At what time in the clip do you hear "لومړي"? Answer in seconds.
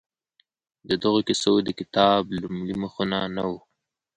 2.39-2.75